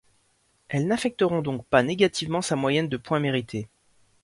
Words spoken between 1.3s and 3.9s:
donc pas négativement sa moyenne de points mérités.